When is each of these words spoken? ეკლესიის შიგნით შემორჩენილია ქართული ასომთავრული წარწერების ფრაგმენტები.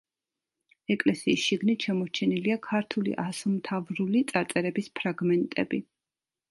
ეკლესიის 0.95 1.43
შიგნით 1.49 1.85
შემორჩენილია 1.89 2.57
ქართული 2.71 3.15
ასომთავრული 3.27 4.27
წარწერების 4.35 4.93
ფრაგმენტები. 5.03 5.87